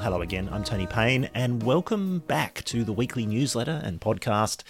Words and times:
Hello 0.00 0.22
again. 0.22 0.48
I'm 0.50 0.64
Tony 0.64 0.86
Payne, 0.86 1.28
and 1.34 1.62
welcome 1.62 2.20
back 2.20 2.64
to 2.64 2.84
the 2.84 2.92
weekly 2.92 3.26
newsletter 3.26 3.82
and 3.84 4.00
podcast 4.00 4.62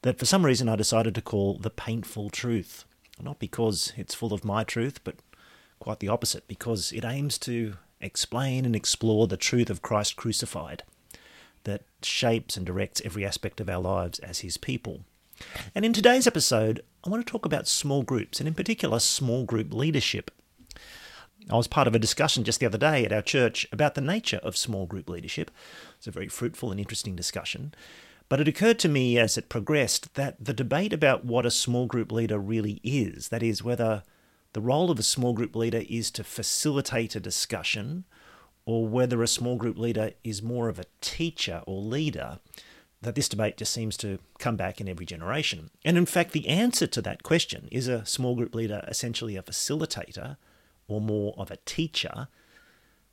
that 0.00 0.18
for 0.18 0.24
some 0.24 0.46
reason 0.46 0.66
I 0.66 0.76
decided 0.76 1.14
to 1.14 1.20
call 1.20 1.58
The 1.58 1.68
Payneful 1.68 2.30
Truth. 2.30 2.86
Not 3.20 3.38
because 3.38 3.92
it's 3.98 4.14
full 4.14 4.32
of 4.32 4.46
my 4.46 4.64
truth, 4.64 5.04
but 5.04 5.16
quite 5.78 6.00
the 6.00 6.08
opposite, 6.08 6.48
because 6.48 6.90
it 6.90 7.04
aims 7.04 7.36
to 7.40 7.74
explain 8.00 8.64
and 8.64 8.74
explore 8.74 9.26
the 9.26 9.36
truth 9.36 9.68
of 9.68 9.82
Christ 9.82 10.16
crucified 10.16 10.84
that 11.64 11.82
shapes 12.02 12.56
and 12.56 12.64
directs 12.64 13.02
every 13.04 13.26
aspect 13.26 13.60
of 13.60 13.68
our 13.68 13.82
lives 13.82 14.20
as 14.20 14.38
His 14.38 14.56
people. 14.56 15.04
And 15.74 15.84
in 15.84 15.92
today's 15.92 16.26
episode, 16.26 16.80
I 17.04 17.10
want 17.10 17.26
to 17.26 17.30
talk 17.30 17.44
about 17.44 17.68
small 17.68 18.02
groups, 18.02 18.40
and 18.40 18.48
in 18.48 18.54
particular, 18.54 19.00
small 19.00 19.44
group 19.44 19.74
leadership. 19.74 20.30
I 21.50 21.56
was 21.56 21.66
part 21.66 21.88
of 21.88 21.94
a 21.94 21.98
discussion 21.98 22.44
just 22.44 22.60
the 22.60 22.66
other 22.66 22.78
day 22.78 23.04
at 23.04 23.12
our 23.12 23.22
church 23.22 23.66
about 23.72 23.94
the 23.94 24.00
nature 24.00 24.40
of 24.42 24.56
small 24.56 24.86
group 24.86 25.08
leadership. 25.08 25.50
It's 25.98 26.06
a 26.06 26.12
very 26.12 26.28
fruitful 26.28 26.70
and 26.70 26.78
interesting 26.78 27.16
discussion. 27.16 27.74
But 28.28 28.40
it 28.40 28.48
occurred 28.48 28.78
to 28.80 28.88
me 28.88 29.18
as 29.18 29.36
it 29.36 29.48
progressed 29.48 30.14
that 30.14 30.42
the 30.42 30.54
debate 30.54 30.92
about 30.92 31.24
what 31.24 31.44
a 31.44 31.50
small 31.50 31.86
group 31.86 32.10
leader 32.10 32.38
really 32.38 32.80
is, 32.82 33.28
that 33.28 33.42
is, 33.42 33.62
whether 33.62 34.02
the 34.52 34.60
role 34.60 34.90
of 34.90 34.98
a 34.98 35.02
small 35.02 35.32
group 35.32 35.56
leader 35.56 35.82
is 35.88 36.10
to 36.12 36.24
facilitate 36.24 37.16
a 37.16 37.20
discussion 37.20 38.04
or 38.64 38.86
whether 38.86 39.22
a 39.22 39.28
small 39.28 39.56
group 39.56 39.76
leader 39.76 40.12
is 40.22 40.42
more 40.42 40.68
of 40.68 40.78
a 40.78 40.86
teacher 41.00 41.62
or 41.66 41.82
leader, 41.82 42.38
that 43.02 43.16
this 43.16 43.28
debate 43.28 43.56
just 43.56 43.72
seems 43.72 43.96
to 43.96 44.18
come 44.38 44.56
back 44.56 44.80
in 44.80 44.88
every 44.88 45.04
generation. 45.04 45.70
And 45.84 45.98
in 45.98 46.06
fact, 46.06 46.32
the 46.32 46.48
answer 46.48 46.86
to 46.86 47.02
that 47.02 47.24
question 47.24 47.68
is 47.72 47.88
a 47.88 48.06
small 48.06 48.36
group 48.36 48.54
leader 48.54 48.84
essentially 48.86 49.36
a 49.36 49.42
facilitator 49.42 50.36
or 50.88 51.00
more 51.00 51.34
of 51.36 51.50
a 51.50 51.58
teacher 51.64 52.28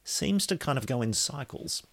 seems 0.04 0.48
to 0.48 0.58
kind 0.58 0.78
of 0.78 0.88
go 0.88 1.02
in 1.02 1.14
cycles. 1.14 1.84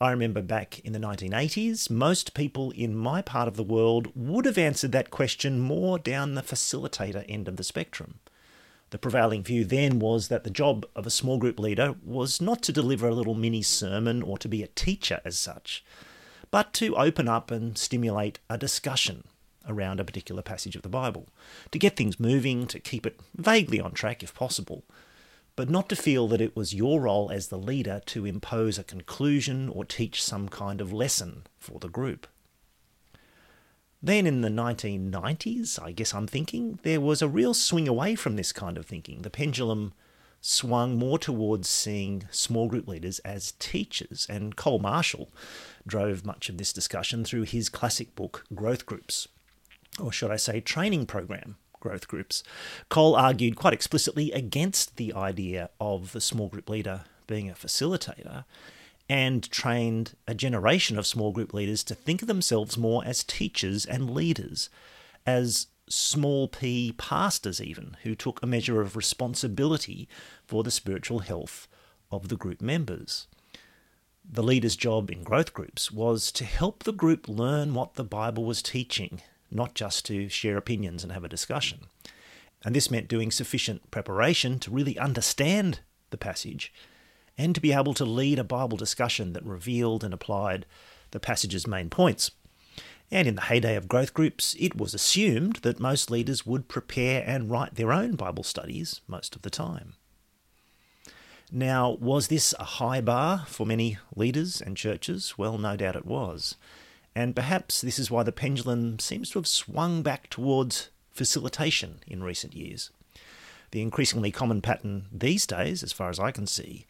I 0.00 0.10
remember 0.10 0.40
back 0.40 0.78
in 0.80 0.94
the 0.94 0.98
1980s, 0.98 1.90
most 1.90 2.32
people 2.32 2.70
in 2.70 2.96
my 2.96 3.20
part 3.20 3.48
of 3.48 3.56
the 3.56 3.62
world 3.62 4.10
would 4.14 4.46
have 4.46 4.56
answered 4.56 4.92
that 4.92 5.10
question 5.10 5.60
more 5.60 5.98
down 5.98 6.34
the 6.34 6.42
facilitator 6.42 7.24
end 7.28 7.48
of 7.48 7.56
the 7.56 7.64
spectrum. 7.64 8.20
The 8.90 8.98
prevailing 8.98 9.42
view 9.42 9.64
then 9.64 9.98
was 9.98 10.28
that 10.28 10.42
the 10.42 10.50
job 10.50 10.86
of 10.96 11.06
a 11.06 11.10
small 11.10 11.38
group 11.38 11.60
leader 11.60 11.94
was 12.02 12.40
not 12.40 12.62
to 12.62 12.72
deliver 12.72 13.08
a 13.08 13.14
little 13.14 13.34
mini 13.34 13.62
sermon 13.62 14.22
or 14.22 14.38
to 14.38 14.48
be 14.48 14.62
a 14.62 14.68
teacher 14.68 15.20
as 15.24 15.38
such, 15.38 15.84
but 16.50 16.72
to 16.74 16.96
open 16.96 17.28
up 17.28 17.50
and 17.50 17.76
stimulate 17.76 18.40
a 18.48 18.58
discussion 18.58 19.24
around 19.68 20.00
a 20.00 20.04
particular 20.04 20.42
passage 20.42 20.74
of 20.74 20.82
the 20.82 20.88
Bible, 20.88 21.28
to 21.70 21.78
get 21.78 21.96
things 21.96 22.18
moving, 22.18 22.66
to 22.66 22.80
keep 22.80 23.06
it 23.06 23.20
vaguely 23.36 23.78
on 23.78 23.92
track 23.92 24.22
if 24.22 24.34
possible, 24.34 24.82
but 25.56 25.68
not 25.68 25.88
to 25.88 25.96
feel 25.96 26.28
that 26.28 26.40
it 26.40 26.56
was 26.56 26.74
your 26.74 27.00
role 27.00 27.30
as 27.30 27.48
the 27.48 27.58
leader 27.58 28.00
to 28.06 28.24
impose 28.24 28.78
a 28.78 28.84
conclusion 28.84 29.68
or 29.68 29.84
teach 29.84 30.22
some 30.22 30.48
kind 30.48 30.80
of 30.80 30.92
lesson 30.92 31.42
for 31.58 31.78
the 31.78 31.88
group. 31.88 32.26
Then 34.02 34.26
in 34.26 34.40
the 34.40 34.48
1990s, 34.48 35.82
I 35.82 35.92
guess 35.92 36.14
I'm 36.14 36.26
thinking, 36.26 36.78
there 36.82 37.00
was 37.00 37.20
a 37.20 37.28
real 37.28 37.52
swing 37.52 37.86
away 37.86 38.14
from 38.14 38.36
this 38.36 38.52
kind 38.52 38.78
of 38.78 38.86
thinking. 38.86 39.22
The 39.22 39.30
pendulum 39.30 39.92
swung 40.40 40.96
more 40.96 41.18
towards 41.18 41.68
seeing 41.68 42.26
small 42.30 42.66
group 42.66 42.88
leaders 42.88 43.18
as 43.20 43.52
teachers, 43.58 44.26
and 44.30 44.56
Col 44.56 44.78
Marshall 44.78 45.30
drove 45.86 46.24
much 46.24 46.48
of 46.48 46.56
this 46.56 46.72
discussion 46.72 47.24
through 47.24 47.42
his 47.42 47.68
classic 47.68 48.14
book, 48.14 48.44
Growth 48.54 48.86
Groups, 48.86 49.28
or 50.00 50.10
should 50.10 50.30
I 50.30 50.36
say, 50.36 50.60
training 50.60 51.04
program, 51.04 51.56
growth 51.80 52.06
groups. 52.06 52.42
Col 52.88 53.16
argued 53.16 53.56
quite 53.56 53.72
explicitly 53.72 54.30
against 54.32 54.96
the 54.96 55.12
idea 55.14 55.70
of 55.80 56.12
the 56.12 56.20
small 56.20 56.48
group 56.48 56.68
leader 56.68 57.02
being 57.26 57.50
a 57.50 57.54
facilitator 57.54 58.44
and 59.08 59.50
trained 59.50 60.14
a 60.28 60.34
generation 60.34 60.96
of 60.96 61.06
small 61.06 61.32
group 61.32 61.52
leaders 61.52 61.82
to 61.82 61.94
think 61.96 62.22
of 62.22 62.28
themselves 62.28 62.78
more 62.78 63.04
as 63.04 63.24
teachers 63.24 63.84
and 63.84 64.10
leaders, 64.10 64.70
as 65.26 65.66
small 65.88 66.46
p 66.46 66.94
pastors, 66.96 67.60
even, 67.60 67.96
who 68.04 68.14
took 68.14 68.40
a 68.40 68.46
measure 68.46 68.80
of 68.80 68.96
responsibility 68.96 70.08
for 70.46 70.62
the 70.62 70.70
spiritual 70.70 71.18
health 71.20 71.66
of 72.12 72.28
the 72.28 72.36
group 72.36 72.60
members. 72.60 73.26
The 74.24 74.44
leader's 74.44 74.76
job 74.76 75.10
in 75.10 75.24
growth 75.24 75.52
groups 75.52 75.90
was 75.90 76.30
to 76.32 76.44
help 76.44 76.84
the 76.84 76.92
group 76.92 77.28
learn 77.28 77.74
what 77.74 77.94
the 77.94 78.04
Bible 78.04 78.44
was 78.44 78.62
teaching 78.62 79.22
not 79.50 79.74
just 79.74 80.04
to 80.06 80.28
share 80.28 80.56
opinions 80.56 81.02
and 81.02 81.12
have 81.12 81.24
a 81.24 81.28
discussion. 81.28 81.80
And 82.64 82.74
this 82.74 82.90
meant 82.90 83.08
doing 83.08 83.30
sufficient 83.30 83.90
preparation 83.90 84.58
to 84.60 84.70
really 84.70 84.98
understand 84.98 85.80
the 86.10 86.18
passage 86.18 86.72
and 87.38 87.54
to 87.54 87.60
be 87.60 87.72
able 87.72 87.94
to 87.94 88.04
lead 88.04 88.38
a 88.38 88.44
Bible 88.44 88.76
discussion 88.76 89.32
that 89.32 89.44
revealed 89.44 90.04
and 90.04 90.12
applied 90.12 90.66
the 91.10 91.20
passage's 91.20 91.66
main 91.66 91.88
points. 91.88 92.30
And 93.10 93.26
in 93.26 93.34
the 93.34 93.42
heyday 93.42 93.76
of 93.76 93.88
growth 93.88 94.14
groups, 94.14 94.54
it 94.58 94.76
was 94.76 94.94
assumed 94.94 95.56
that 95.56 95.80
most 95.80 96.10
leaders 96.10 96.46
would 96.46 96.68
prepare 96.68 97.24
and 97.26 97.50
write 97.50 97.74
their 97.74 97.92
own 97.92 98.14
Bible 98.14 98.44
studies 98.44 99.00
most 99.08 99.34
of 99.34 99.42
the 99.42 99.50
time. 99.50 99.94
Now, 101.50 101.96
was 102.00 102.28
this 102.28 102.54
a 102.60 102.64
high 102.64 103.00
bar 103.00 103.44
for 103.48 103.66
many 103.66 103.98
leaders 104.14 104.60
and 104.60 104.76
churches? 104.76 105.36
Well, 105.36 105.58
no 105.58 105.76
doubt 105.76 105.96
it 105.96 106.06
was 106.06 106.56
and 107.14 107.34
perhaps 107.34 107.80
this 107.80 107.98
is 107.98 108.10
why 108.10 108.22
the 108.22 108.32
pendulum 108.32 108.98
seems 108.98 109.30
to 109.30 109.38
have 109.38 109.46
swung 109.46 110.02
back 110.02 110.30
towards 110.30 110.90
facilitation 111.10 112.00
in 112.06 112.22
recent 112.22 112.54
years. 112.54 112.90
The 113.72 113.82
increasingly 113.82 114.30
common 114.30 114.62
pattern 114.62 115.06
these 115.12 115.46
days, 115.46 115.82
as 115.82 115.92
far 115.92 116.10
as 116.10 116.18
I 116.18 116.30
can 116.30 116.46
see, 116.46 116.86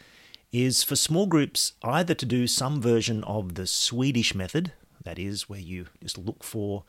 is 0.53 0.83
for 0.83 0.97
small 0.97 1.27
groups 1.27 1.73
either 1.83 2.15
to 2.15 2.27
do 2.27 2.47
some 2.47 2.81
version 2.81 3.23
of 3.25 3.55
the 3.55 3.67
Swedish 3.67 4.35
method, 4.35 4.73
that 5.05 5.19
is, 5.19 5.49
where 5.49 5.61
you 5.61 5.87
just 6.03 6.19
look 6.19 6.43
for 6.43 6.85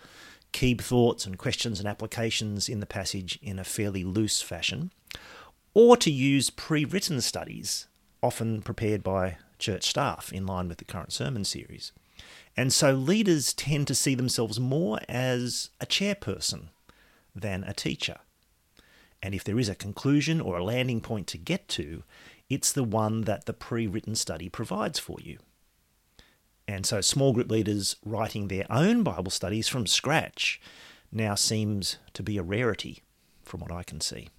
key 0.52 0.76
thoughts 0.76 1.26
and 1.26 1.38
questions 1.38 1.80
and 1.80 1.88
applications 1.88 2.68
in 2.68 2.80
the 2.80 2.86
passage 2.86 3.40
in 3.42 3.60
a 3.60 3.64
fairly 3.64 4.04
loose 4.04 4.42
fashion, 4.42 4.92
or 5.74 5.96
to 5.98 6.12
use 6.12 6.50
pre 6.50 6.84
written 6.84 7.22
studies, 7.22 7.88
often 8.22 8.62
prepared 8.62 9.04
by 9.04 9.38
church 9.60 9.84
staff 9.84 10.34
in 10.34 10.46
line 10.46 10.68
with 10.68 10.78
the 10.78 10.86
current 10.86 11.14
sermon 11.14 11.46
series. 11.46 11.92
And 12.58 12.74
so 12.74 12.92
leaders 12.94 13.54
tend 13.54 13.88
to 13.88 13.96
see 13.96 14.16
themselves 14.16 14.60
more 14.60 15.00
as 15.08 15.70
a 15.80 15.86
chairperson 15.86 16.70
than 17.36 17.64
a 17.64 17.74
teacher. 17.74 18.18
And 19.24 19.34
if 19.34 19.44
there 19.44 19.60
is 19.60 19.70
a 19.70 19.76
conclusion 19.76 20.42
or 20.42 20.58
a 20.58 20.64
landing 20.64 21.02
point 21.02 21.28
to 21.28 21.38
get 21.38 21.68
to, 21.70 22.04
it's 22.50 22.72
the 22.72 22.84
one 22.84 23.22
that 23.22 23.46
the 23.46 23.54
pre 23.54 23.88
written 23.88 24.16
study 24.16 24.50
provides 24.50 25.00
for 25.00 25.18
you. 25.22 25.38
And 26.68 26.86
so 26.86 27.02
small 27.02 27.34
group 27.34 27.50
leaders 27.50 27.96
writing 28.06 28.48
their 28.48 28.66
own 28.70 29.04
Bible 29.04 29.32
studies 29.32 29.68
from 29.68 29.88
scratch 29.88 30.62
now 31.12 31.36
seems 31.36 31.98
to 32.14 32.24
be 32.24 32.38
a 32.38 32.44
rarity 32.44 33.04
from 33.44 33.60
what 33.60 33.72
I 33.72 33.84
can 33.84 34.02
see. 34.02 34.30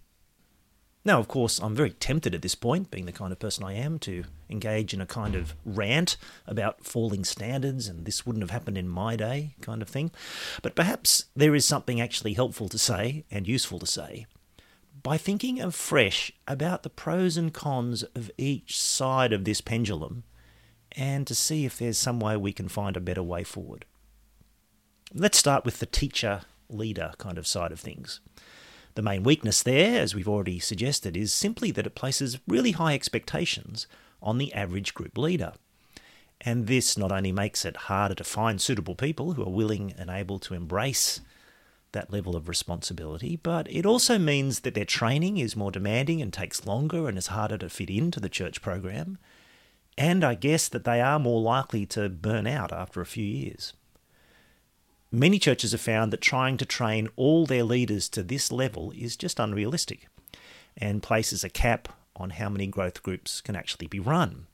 Now, 1.05 1.19
of 1.19 1.27
course, 1.27 1.59
I'm 1.59 1.75
very 1.75 1.91
tempted 1.91 2.35
at 2.35 2.43
this 2.43 2.55
point, 2.55 2.91
being 2.91 3.07
the 3.07 3.13
kind 3.13 3.33
of 3.33 3.41
person 3.41 3.65
I 3.65 3.73
am, 3.73 3.99
to 4.01 4.25
engage 4.49 4.95
in 4.95 5.01
a 5.01 5.07
kind 5.07 5.35
of 5.35 5.55
rant 5.65 6.17
about 6.47 6.85
falling 6.85 7.25
standards 7.25 7.89
and 7.89 8.05
this 8.05 8.25
wouldn't 8.25 8.43
have 8.43 8.51
happened 8.51 8.79
in 8.79 8.89
my 8.89 9.17
day 9.17 9.55
kind 9.61 9.83
of 9.83 9.89
thing. 9.89 10.13
But 10.63 10.77
perhaps 10.77 11.25
there 11.35 11.55
is 11.57 11.65
something 11.65 12.01
actually 12.01 12.35
helpful 12.35 12.69
to 12.69 12.79
say 12.79 13.25
and 13.31 13.49
useful 13.49 13.81
to 13.81 13.87
say 13.87 14.27
by 15.03 15.19
thinking 15.19 15.61
afresh 15.61 16.33
about 16.47 16.83
the 16.83 16.91
pros 16.91 17.37
and 17.37 17.53
cons 17.53 18.03
of 18.15 18.31
each 18.39 18.81
side 18.81 19.33
of 19.33 19.45
this 19.45 19.61
pendulum 19.61 20.23
and 20.93 21.27
to 21.27 21.35
see 21.35 21.65
if 21.65 21.79
there's 21.79 21.99
some 21.99 22.21
way 22.21 22.37
we 22.37 22.53
can 22.53 22.69
find 22.69 22.97
a 22.97 23.01
better 23.01 23.23
way 23.23 23.43
forward. 23.43 23.85
Let's 25.13 25.39
start 25.39 25.65
with 25.65 25.79
the 25.79 25.87
teacher 25.87 26.43
leader 26.69 27.13
kind 27.19 27.39
of 27.39 27.47
side 27.47 27.73
of 27.73 27.81
things. 27.81 28.21
The 28.95 29.03
main 29.03 29.23
weakness 29.23 29.63
there, 29.63 30.01
as 30.01 30.15
we've 30.15 30.29
already 30.29 30.59
suggested, 30.59 31.17
is 31.17 31.33
simply 31.33 31.71
that 31.71 31.87
it 31.87 31.95
places 31.95 32.39
really 32.47 32.73
high 32.73 32.95
expectations 32.95 33.87
on 34.21 34.39
the 34.39 34.53
average 34.53 34.95
group 34.95 35.17
leader. 35.17 35.55
And 36.41 36.67
this 36.67 36.99
not 36.99 37.13
only 37.13 37.33
makes 37.33 37.65
it 37.65 37.77
harder 37.77 38.15
to 38.17 38.25
find 38.25 38.61
suitable 38.61 38.95
people 38.95 39.33
who 39.33 39.43
are 39.43 39.51
willing 39.51 39.95
and 39.97 40.11
able 40.11 40.39
to 40.41 40.55
embrace 40.55 41.21
that 41.93 42.13
level 42.13 42.35
of 42.35 42.49
responsibility, 42.49 43.37
but 43.37 43.71
it 43.71 43.87
also 43.87 44.19
means 44.19 44.61
that 44.61 44.75
their 44.75 44.85
training 44.85 45.39
is 45.39 45.57
more 45.57 45.71
demanding 45.71 46.21
and 46.21 46.33
takes 46.33 46.67
longer 46.67 47.09
and 47.09 47.17
is 47.17 47.29
harder 47.29 47.59
to 47.59 47.69
fit 47.69 47.91
into 47.91 48.19
the 48.19 48.29
church 48.29 48.61
program. 48.61 49.19
And 49.97 50.25
I 50.25 50.35
guess 50.35 50.69
that 50.69 50.85
they 50.85 51.01
are 51.01 51.19
more 51.19 51.41
likely 51.41 51.87
to 51.87 52.09
burn 52.09 52.47
out 52.47 52.73
after 52.73 53.01
a 53.01 53.07
few 53.07 53.25
years. 53.25 53.75
Many 55.15 55.39
churches 55.39 55.73
have 55.73 55.81
found 55.83 56.11
that 56.11 56.23
trying 56.23 56.57
to 56.57 56.65
train 56.65 57.11
all 57.17 57.45
their 57.45 57.65
leaders 57.65 58.09
to 58.09 58.23
this 58.23 58.51
level 58.51 58.95
is 58.97 59.15
just 59.15 59.39
unrealistic 59.39 60.09
and 60.75 61.03
places 61.03 61.45
a 61.45 61.51
cap 61.51 61.91
on 62.17 62.31
how 62.31 62.49
many 62.49 62.67
growth 62.67 63.03
groups 63.03 63.43
can 63.43 63.55
actually 63.55 63.89
be 63.89 64.01
run. 64.01 64.47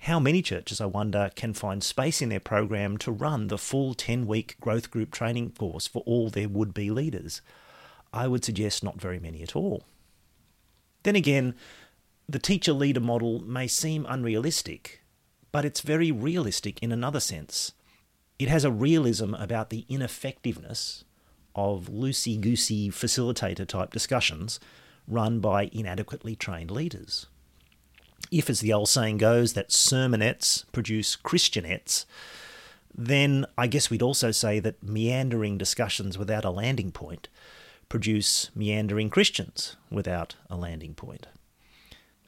How 0.00 0.18
many 0.18 0.42
churches, 0.42 0.80
I 0.80 0.86
wonder, 0.86 1.30
can 1.36 1.54
find 1.54 1.84
space 1.84 2.20
in 2.20 2.30
their 2.30 2.40
program 2.40 2.96
to 2.98 3.12
run 3.12 3.46
the 3.46 3.58
full 3.58 3.94
10 3.94 4.26
week 4.26 4.56
growth 4.60 4.90
group 4.90 5.12
training 5.12 5.52
course 5.52 5.86
for 5.86 6.02
all 6.04 6.30
their 6.30 6.48
would 6.48 6.74
be 6.74 6.90
leaders? 6.90 7.40
I 8.12 8.26
would 8.26 8.44
suggest 8.44 8.82
not 8.82 9.00
very 9.00 9.20
many 9.20 9.40
at 9.40 9.54
all. 9.54 9.84
Then 11.04 11.14
again, 11.14 11.54
the 12.28 12.40
teacher 12.40 12.72
leader 12.72 12.98
model 12.98 13.38
may 13.44 13.68
seem 13.68 14.04
unrealistic, 14.08 15.02
but 15.52 15.64
it's 15.64 15.80
very 15.80 16.10
realistic 16.10 16.82
in 16.82 16.90
another 16.90 17.20
sense. 17.20 17.72
It 18.40 18.48
has 18.48 18.64
a 18.64 18.70
realism 18.70 19.34
about 19.34 19.68
the 19.68 19.84
ineffectiveness 19.90 21.04
of 21.54 21.90
loosey 21.90 22.40
goosey 22.40 22.88
facilitator 22.88 23.68
type 23.68 23.92
discussions 23.92 24.58
run 25.06 25.40
by 25.40 25.68
inadequately 25.74 26.36
trained 26.36 26.70
leaders. 26.70 27.26
If, 28.30 28.48
as 28.48 28.60
the 28.60 28.72
old 28.72 28.88
saying 28.88 29.18
goes, 29.18 29.52
that 29.52 29.68
sermonettes 29.68 30.64
produce 30.72 31.16
Christianettes, 31.16 32.06
then 32.96 33.44
I 33.58 33.66
guess 33.66 33.90
we'd 33.90 34.00
also 34.00 34.30
say 34.30 34.58
that 34.58 34.82
meandering 34.82 35.58
discussions 35.58 36.16
without 36.16 36.46
a 36.46 36.50
landing 36.50 36.92
point 36.92 37.28
produce 37.90 38.50
meandering 38.54 39.10
Christians 39.10 39.76
without 39.90 40.36
a 40.48 40.56
landing 40.56 40.94
point. 40.94 41.26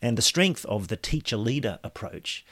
And 0.03 0.19
the 0.19 0.23
strength 0.23 0.67
of 0.67 0.88
the 0.88 0.97
teacher 0.97 1.38
leader 1.38 1.79
approach 1.82 2.44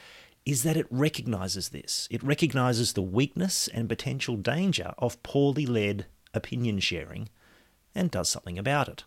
is 0.45 0.63
that 0.63 0.77
it 0.77 0.87
recognizes 0.89 1.69
this. 1.69 2.07
It 2.09 2.23
recognizes 2.23 2.93
the 2.93 3.01
weakness 3.01 3.67
and 3.67 3.87
potential 3.87 4.37
danger 4.37 4.93
of 4.97 5.21
poorly 5.23 5.65
led 5.65 6.05
opinion 6.33 6.79
sharing 6.79 7.29
and 7.93 8.09
does 8.09 8.29
something 8.29 8.57
about 8.57 8.87
it. 8.87 9.03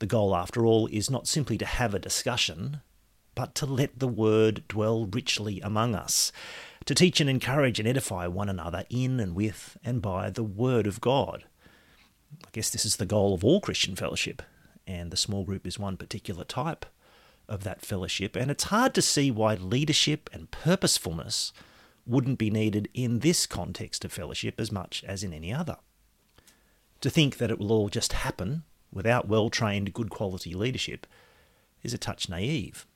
The 0.00 0.06
goal, 0.06 0.34
after 0.36 0.66
all, 0.66 0.88
is 0.88 1.10
not 1.10 1.28
simply 1.28 1.56
to 1.58 1.66
have 1.66 1.94
a 1.94 1.98
discussion, 1.98 2.80
but 3.34 3.54
to 3.56 3.66
let 3.66 3.98
the 3.98 4.08
word 4.08 4.64
dwell 4.68 5.06
richly 5.06 5.60
among 5.60 5.94
us, 5.94 6.32
to 6.84 6.94
teach 6.94 7.20
and 7.20 7.30
encourage 7.30 7.78
and 7.78 7.88
edify 7.88 8.26
one 8.26 8.48
another 8.48 8.84
in 8.90 9.20
and 9.20 9.34
with 9.34 9.78
and 9.84 10.02
by 10.02 10.30
the 10.30 10.42
word 10.42 10.86
of 10.86 11.00
God. 11.00 11.44
I 12.44 12.48
guess 12.52 12.70
this 12.70 12.84
is 12.84 12.96
the 12.96 13.06
goal 13.06 13.32
of 13.32 13.44
all 13.44 13.60
Christian 13.60 13.96
fellowship, 13.96 14.42
and 14.86 15.10
the 15.10 15.16
small 15.16 15.44
group 15.44 15.66
is 15.66 15.78
one 15.78 15.96
particular 15.96 16.44
type 16.44 16.84
of 17.48 17.64
that 17.64 17.82
fellowship. 17.82 18.36
And 18.36 18.50
it's 18.50 18.64
hard 18.64 18.94
to 18.94 19.02
see 19.02 19.30
why 19.30 19.54
leadership 19.54 20.30
and 20.32 20.50
purposefulness 20.50 21.52
wouldn't 22.06 22.38
be 22.38 22.50
needed 22.50 22.88
in 22.94 23.20
this 23.20 23.46
context 23.46 24.04
of 24.04 24.12
fellowship 24.12 24.60
as 24.60 24.70
much 24.70 25.04
as 25.06 25.22
in 25.22 25.32
any 25.32 25.52
other. 25.52 25.76
To 27.00 27.10
think 27.10 27.38
that 27.38 27.50
it 27.50 27.58
will 27.58 27.72
all 27.72 27.88
just 27.88 28.12
happen 28.12 28.64
without 28.92 29.28
well 29.28 29.50
trained, 29.50 29.92
good 29.92 30.10
quality 30.10 30.54
leadership 30.54 31.06
is 31.82 31.92
a 31.92 31.98
touch 31.98 32.28
naive. 32.28 32.86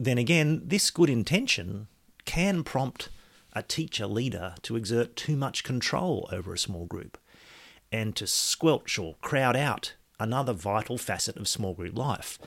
Then 0.00 0.18
again, 0.18 0.62
this 0.64 0.90
good 0.90 1.10
intention 1.10 1.88
can 2.24 2.62
prompt 2.62 3.08
a 3.52 3.62
teacher 3.62 4.06
leader 4.06 4.54
to 4.62 4.76
exert 4.76 5.16
too 5.16 5.36
much 5.36 5.64
control 5.64 6.28
over 6.30 6.52
a 6.52 6.58
small 6.58 6.86
group 6.86 7.18
and 7.90 8.14
to 8.16 8.26
squelch 8.26 8.98
or 8.98 9.16
crowd 9.20 9.56
out 9.56 9.94
another 10.20 10.52
vital 10.52 10.98
facet 10.98 11.36
of 11.36 11.48
small 11.48 11.74
group 11.74 11.96
life, 11.96 12.38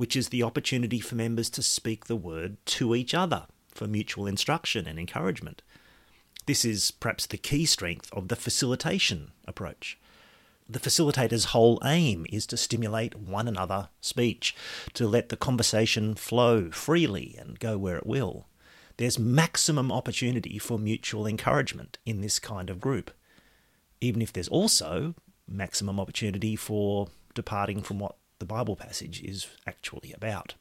which 0.00 0.16
is 0.16 0.30
the 0.30 0.42
opportunity 0.42 0.98
for 0.98 1.14
members 1.14 1.50
to 1.50 1.62
speak 1.62 2.06
the 2.06 2.16
word 2.16 2.56
to 2.64 2.94
each 2.94 3.12
other 3.12 3.46
for 3.68 3.86
mutual 3.86 4.26
instruction 4.26 4.86
and 4.86 4.98
encouragement. 4.98 5.60
This 6.46 6.64
is 6.64 6.90
perhaps 6.90 7.26
the 7.26 7.36
key 7.36 7.66
strength 7.66 8.08
of 8.10 8.28
the 8.28 8.36
facilitation 8.36 9.32
approach. 9.46 9.98
The 10.66 10.80
facilitator's 10.80 11.52
whole 11.52 11.78
aim 11.84 12.24
is 12.30 12.46
to 12.46 12.56
stimulate 12.56 13.14
one 13.14 13.46
another 13.46 13.90
speech, 14.00 14.56
to 14.94 15.06
let 15.06 15.28
the 15.28 15.36
conversation 15.36 16.14
flow 16.14 16.70
freely 16.70 17.36
and 17.38 17.60
go 17.60 17.76
where 17.76 17.98
it 17.98 18.06
will. 18.06 18.46
There's 18.96 19.18
maximum 19.18 19.92
opportunity 19.92 20.56
for 20.56 20.78
mutual 20.78 21.26
encouragement 21.26 21.98
in 22.06 22.22
this 22.22 22.38
kind 22.38 22.70
of 22.70 22.80
group 22.80 23.10
even 24.00 24.22
if 24.22 24.32
there's 24.32 24.48
also 24.48 25.14
maximum 25.46 26.00
opportunity 26.00 26.56
for 26.56 27.08
departing 27.34 27.82
from 27.82 27.98
what 27.98 28.16
the 28.40 28.44
Bible 28.44 28.74
passage 28.74 29.22
is 29.22 29.46
actually 29.66 30.12
about. 30.12 30.54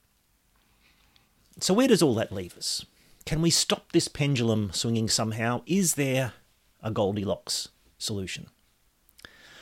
So, 1.59 1.73
where 1.73 1.87
does 1.87 2.03
all 2.03 2.13
that 2.15 2.31
leave 2.31 2.55
us? 2.55 2.85
Can 3.25 3.41
we 3.41 3.49
stop 3.49 3.91
this 3.91 4.07
pendulum 4.07 4.71
swinging 4.71 5.09
somehow? 5.09 5.63
Is 5.65 5.95
there 5.95 6.33
a 6.81 6.91
Goldilocks 6.91 7.69
solution? 7.97 8.47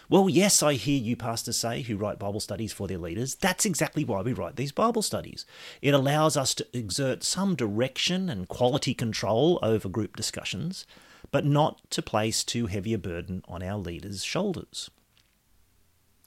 Well, 0.10 0.30
yes, 0.30 0.62
I 0.62 0.74
hear 0.74 1.02
you 1.02 1.16
pastors 1.16 1.58
say 1.58 1.82
who 1.82 1.98
write 1.98 2.20
Bible 2.20 2.40
studies 2.40 2.72
for 2.72 2.88
their 2.88 2.98
leaders. 2.98 3.36
That's 3.36 3.66
exactly 3.66 4.06
why 4.06 4.22
we 4.22 4.34
write 4.34 4.56
these 4.56 4.72
Bible 4.72 5.02
studies. 5.02 5.46
It 5.82 5.94
allows 5.94 6.38
us 6.38 6.54
to 6.56 6.68
exert 6.72 7.24
some 7.24 7.56
direction 7.56 8.30
and 8.30 8.48
quality 8.48 8.94
control 8.94 9.60
over 9.62 9.90
group 9.90 10.16
discussions 10.16 10.86
but 11.32 11.46
not 11.46 11.90
to 11.92 12.02
place 12.02 12.44
too 12.44 12.68
heavy 12.68 12.94
a 12.94 12.98
burden 12.98 13.44
on 13.48 13.64
our 13.64 13.78
leaders' 13.78 14.24
shoulders. 14.24 14.90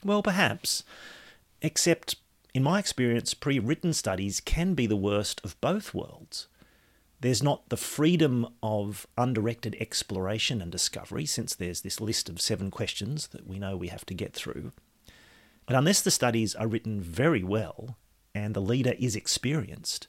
Well, 0.04 0.22
perhaps, 0.22 0.84
except 1.62 2.16
in 2.52 2.62
my 2.62 2.78
experience, 2.78 3.34
pre 3.34 3.58
written 3.58 3.92
studies 3.92 4.40
can 4.40 4.74
be 4.74 4.86
the 4.86 4.96
worst 4.96 5.40
of 5.44 5.60
both 5.60 5.94
worlds. 5.94 6.48
There's 7.20 7.42
not 7.42 7.68
the 7.68 7.76
freedom 7.76 8.46
of 8.62 9.06
undirected 9.18 9.76
exploration 9.78 10.62
and 10.62 10.72
discovery, 10.72 11.26
since 11.26 11.54
there's 11.54 11.82
this 11.82 12.00
list 12.00 12.28
of 12.28 12.40
seven 12.40 12.70
questions 12.70 13.26
that 13.28 13.46
we 13.46 13.58
know 13.58 13.76
we 13.76 13.88
have 13.88 14.06
to 14.06 14.14
get 14.14 14.32
through. 14.32 14.72
But 15.66 15.76
unless 15.76 16.00
the 16.00 16.10
studies 16.10 16.54
are 16.54 16.66
written 16.66 17.00
very 17.00 17.44
well 17.44 17.98
and 18.34 18.54
the 18.54 18.60
leader 18.60 18.94
is 18.98 19.14
experienced, 19.14 20.08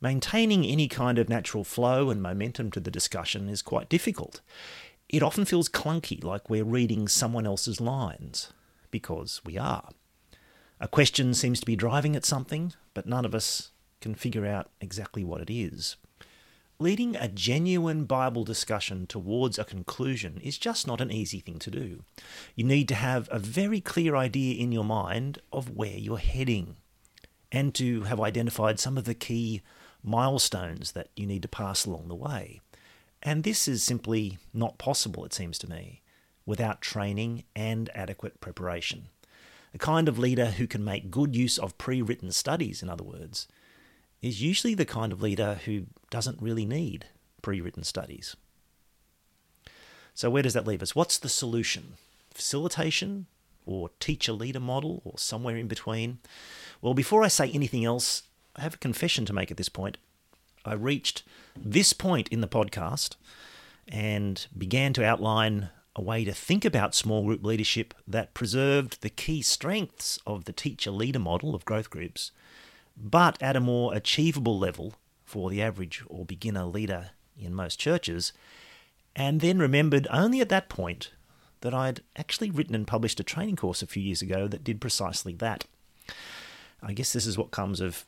Maintaining 0.00 0.64
any 0.64 0.88
kind 0.88 1.18
of 1.18 1.28
natural 1.28 1.64
flow 1.64 2.10
and 2.10 2.22
momentum 2.22 2.70
to 2.72 2.80
the 2.80 2.90
discussion 2.90 3.48
is 3.48 3.62
quite 3.62 3.88
difficult. 3.88 4.40
It 5.08 5.22
often 5.22 5.44
feels 5.44 5.68
clunky, 5.68 6.22
like 6.22 6.50
we're 6.50 6.64
reading 6.64 7.08
someone 7.08 7.46
else's 7.46 7.80
lines, 7.80 8.52
because 8.90 9.40
we 9.44 9.56
are. 9.56 9.88
A 10.78 10.88
question 10.88 11.32
seems 11.32 11.58
to 11.60 11.66
be 11.66 11.76
driving 11.76 12.14
at 12.14 12.24
something, 12.26 12.74
but 12.92 13.06
none 13.06 13.24
of 13.24 13.34
us 13.34 13.70
can 14.02 14.14
figure 14.14 14.44
out 14.44 14.70
exactly 14.80 15.24
what 15.24 15.40
it 15.40 15.50
is. 15.50 15.96
Leading 16.78 17.16
a 17.16 17.28
genuine 17.28 18.04
Bible 18.04 18.44
discussion 18.44 19.06
towards 19.06 19.58
a 19.58 19.64
conclusion 19.64 20.38
is 20.42 20.58
just 20.58 20.86
not 20.86 21.00
an 21.00 21.10
easy 21.10 21.40
thing 21.40 21.58
to 21.60 21.70
do. 21.70 22.04
You 22.54 22.64
need 22.64 22.88
to 22.88 22.94
have 22.94 23.26
a 23.32 23.38
very 23.38 23.80
clear 23.80 24.14
idea 24.14 24.60
in 24.62 24.70
your 24.70 24.84
mind 24.84 25.38
of 25.50 25.70
where 25.70 25.96
you're 25.96 26.18
heading, 26.18 26.76
and 27.50 27.74
to 27.76 28.02
have 28.02 28.20
identified 28.20 28.78
some 28.78 28.98
of 28.98 29.04
the 29.04 29.14
key 29.14 29.62
milestones 30.02 30.92
that 30.92 31.08
you 31.16 31.26
need 31.26 31.40
to 31.40 31.48
pass 31.48 31.86
along 31.86 32.08
the 32.08 32.14
way. 32.14 32.60
And 33.22 33.42
this 33.42 33.66
is 33.66 33.82
simply 33.82 34.36
not 34.52 34.76
possible, 34.76 35.24
it 35.24 35.32
seems 35.32 35.58
to 35.60 35.70
me, 35.70 36.02
without 36.44 36.82
training 36.82 37.44
and 37.56 37.88
adequate 37.94 38.42
preparation. 38.42 39.08
The 39.76 39.84
kind 39.84 40.08
of 40.08 40.18
leader 40.18 40.52
who 40.52 40.66
can 40.66 40.82
make 40.82 41.10
good 41.10 41.36
use 41.36 41.58
of 41.58 41.76
pre 41.76 42.00
written 42.00 42.32
studies, 42.32 42.82
in 42.82 42.88
other 42.88 43.04
words, 43.04 43.46
is 44.22 44.40
usually 44.40 44.72
the 44.72 44.86
kind 44.86 45.12
of 45.12 45.20
leader 45.20 45.60
who 45.66 45.88
doesn't 46.08 46.40
really 46.40 46.64
need 46.64 47.04
pre 47.42 47.60
written 47.60 47.84
studies. 47.84 48.36
So, 50.14 50.30
where 50.30 50.42
does 50.42 50.54
that 50.54 50.66
leave 50.66 50.80
us? 50.80 50.96
What's 50.96 51.18
the 51.18 51.28
solution? 51.28 51.98
Facilitation 52.32 53.26
or 53.66 53.90
teacher 54.00 54.32
leader 54.32 54.60
model 54.60 55.02
or 55.04 55.18
somewhere 55.18 55.58
in 55.58 55.68
between? 55.68 56.20
Well, 56.80 56.94
before 56.94 57.22
I 57.22 57.28
say 57.28 57.50
anything 57.50 57.84
else, 57.84 58.22
I 58.56 58.62
have 58.62 58.76
a 58.76 58.78
confession 58.78 59.26
to 59.26 59.34
make 59.34 59.50
at 59.50 59.58
this 59.58 59.68
point. 59.68 59.98
I 60.64 60.72
reached 60.72 61.22
this 61.54 61.92
point 61.92 62.28
in 62.28 62.40
the 62.40 62.48
podcast 62.48 63.16
and 63.88 64.46
began 64.56 64.94
to 64.94 65.04
outline 65.04 65.68
a 65.96 66.02
way 66.02 66.24
to 66.24 66.32
think 66.32 66.64
about 66.64 66.94
small 66.94 67.24
group 67.24 67.42
leadership 67.42 67.94
that 68.06 68.34
preserved 68.34 69.00
the 69.00 69.10
key 69.10 69.40
strengths 69.40 70.18
of 70.26 70.44
the 70.44 70.52
teacher 70.52 70.90
leader 70.90 71.18
model 71.18 71.54
of 71.54 71.64
growth 71.64 71.88
groups, 71.88 72.30
but 72.96 73.42
at 73.42 73.56
a 73.56 73.60
more 73.60 73.94
achievable 73.94 74.58
level 74.58 74.94
for 75.24 75.48
the 75.50 75.62
average 75.62 76.04
or 76.06 76.24
beginner 76.24 76.64
leader 76.64 77.10
in 77.40 77.54
most 77.54 77.80
churches, 77.80 78.32
and 79.16 79.40
then 79.40 79.58
remembered 79.58 80.06
only 80.10 80.40
at 80.40 80.50
that 80.50 80.68
point 80.68 81.12
that 81.62 81.72
I'd 81.72 82.02
actually 82.14 82.50
written 82.50 82.74
and 82.74 82.86
published 82.86 83.18
a 83.18 83.24
training 83.24 83.56
course 83.56 83.82
a 83.82 83.86
few 83.86 84.02
years 84.02 84.20
ago 84.20 84.46
that 84.48 84.62
did 84.62 84.80
precisely 84.82 85.34
that. 85.36 85.64
I 86.82 86.92
guess 86.92 87.14
this 87.14 87.26
is 87.26 87.38
what 87.38 87.50
comes 87.50 87.80
of 87.80 88.04